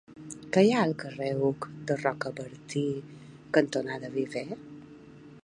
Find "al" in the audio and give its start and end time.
0.83-0.93